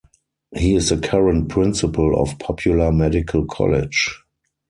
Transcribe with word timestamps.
He 0.55 0.73
is 0.73 0.89
the 0.89 0.97
current 0.97 1.49
Principal 1.49 2.19
of 2.19 2.39
Popular 2.39 2.91
Medical 2.91 3.45
College. 3.45 4.23